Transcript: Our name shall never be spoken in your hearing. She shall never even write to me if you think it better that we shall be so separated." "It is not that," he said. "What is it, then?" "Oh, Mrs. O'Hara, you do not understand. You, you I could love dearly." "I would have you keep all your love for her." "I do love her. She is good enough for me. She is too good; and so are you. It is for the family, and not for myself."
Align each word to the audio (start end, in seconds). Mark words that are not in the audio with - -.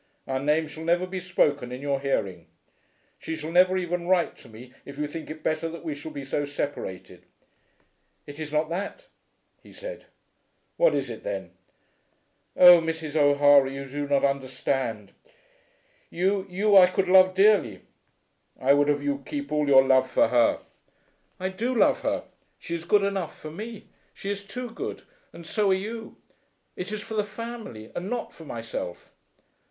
Our 0.27 0.39
name 0.39 0.67
shall 0.67 0.83
never 0.83 1.05
be 1.05 1.19
spoken 1.19 1.71
in 1.71 1.79
your 1.79 1.99
hearing. 1.99 2.47
She 3.19 3.35
shall 3.35 3.51
never 3.51 3.77
even 3.77 4.07
write 4.07 4.35
to 4.37 4.49
me 4.49 4.73
if 4.83 4.97
you 4.97 5.05
think 5.05 5.29
it 5.29 5.43
better 5.43 5.69
that 5.69 5.83
we 5.83 5.93
shall 5.93 6.09
be 6.09 6.25
so 6.25 6.43
separated." 6.43 7.27
"It 8.25 8.39
is 8.39 8.51
not 8.51 8.67
that," 8.69 9.05
he 9.61 9.71
said. 9.71 10.07
"What 10.75 10.95
is 10.95 11.11
it, 11.11 11.21
then?" 11.23 11.51
"Oh, 12.57 12.81
Mrs. 12.81 13.15
O'Hara, 13.15 13.69
you 13.71 13.85
do 13.85 14.07
not 14.07 14.25
understand. 14.25 15.11
You, 16.09 16.47
you 16.49 16.75
I 16.75 16.87
could 16.87 17.07
love 17.07 17.35
dearly." 17.35 17.81
"I 18.59 18.73
would 18.73 18.87
have 18.87 19.03
you 19.03 19.21
keep 19.23 19.51
all 19.51 19.67
your 19.67 19.83
love 19.83 20.09
for 20.09 20.29
her." 20.29 20.61
"I 21.39 21.49
do 21.49 21.75
love 21.75 21.99
her. 21.99 22.23
She 22.57 22.73
is 22.73 22.85
good 22.85 23.03
enough 23.03 23.37
for 23.39 23.51
me. 23.51 23.85
She 24.15 24.31
is 24.31 24.43
too 24.43 24.71
good; 24.71 25.03
and 25.31 25.45
so 25.45 25.69
are 25.69 25.75
you. 25.75 26.17
It 26.75 26.91
is 26.91 27.03
for 27.03 27.13
the 27.13 27.23
family, 27.23 27.91
and 27.95 28.09
not 28.09 28.33
for 28.33 28.45
myself." 28.45 29.13